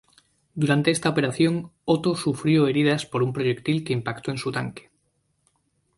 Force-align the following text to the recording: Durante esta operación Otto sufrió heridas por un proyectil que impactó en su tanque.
Durante 0.61 0.89
esta 0.89 1.09
operación 1.09 1.71
Otto 1.85 2.15
sufrió 2.15 2.65
heridas 2.67 3.05
por 3.05 3.21
un 3.21 3.33
proyectil 3.33 3.83
que 3.83 3.93
impactó 3.93 4.31
en 4.31 4.39
su 4.39 4.51
tanque. 4.51 4.89